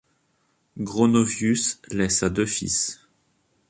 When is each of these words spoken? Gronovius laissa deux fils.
Gronovius 0.79 1.79
laissa 1.91 2.31
deux 2.31 2.47
fils. 2.47 3.01